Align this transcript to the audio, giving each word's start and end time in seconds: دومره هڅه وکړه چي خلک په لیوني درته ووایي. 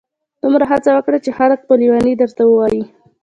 دومره 0.41 0.65
هڅه 0.71 0.89
وکړه 0.93 1.17
چي 1.25 1.31
خلک 1.37 1.59
په 1.67 1.73
لیوني 1.81 2.13
درته 2.21 2.43
ووایي. 2.45 2.83